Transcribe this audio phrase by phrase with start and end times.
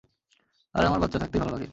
[0.75, 1.67] আর আমার বাচ্চা থাকতেই ভালো লাগে।